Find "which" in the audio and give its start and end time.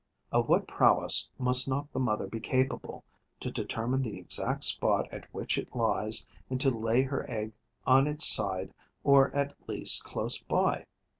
5.31-5.59